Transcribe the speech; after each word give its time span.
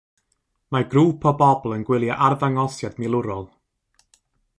Mae 0.75 0.85
grŵp 0.93 1.27
o 1.31 1.33
bobl 1.41 1.75
yn 1.75 1.85
gwylio 1.89 2.15
arddangosiad 2.29 2.97
milwrol. 3.05 3.45